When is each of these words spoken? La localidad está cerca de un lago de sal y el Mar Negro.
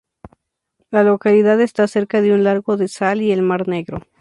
La 0.89 1.03
localidad 1.03 1.61
está 1.61 1.85
cerca 1.87 2.21
de 2.21 2.33
un 2.33 2.43
lago 2.43 2.75
de 2.75 2.87
sal 2.87 3.21
y 3.21 3.31
el 3.31 3.43
Mar 3.43 3.67
Negro. 3.67 3.99